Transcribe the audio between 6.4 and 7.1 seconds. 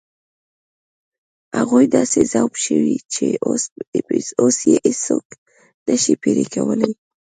کولای.